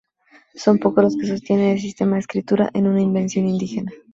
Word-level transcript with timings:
Son 0.55 0.79
pocos 0.79 1.03
los 1.03 1.15
que 1.15 1.27
sostienen 1.27 1.67
que 1.67 1.73
este 1.73 1.81
sistema 1.89 2.13
de 2.13 2.21
escritura 2.21 2.71
es 2.73 2.81
una 2.81 3.03
invención 3.03 3.47
indígena. 3.47 3.91